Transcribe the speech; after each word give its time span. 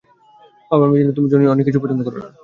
বাবা, 0.71 0.83
আমি 0.87 0.97
জানি, 0.99 1.13
তুমি 1.17 1.27
জনির 1.31 1.51
অনেক 1.53 1.65
কিছু 1.65 1.79
পছন্দ 1.83 2.01
করো 2.05 2.17
না। 2.17 2.27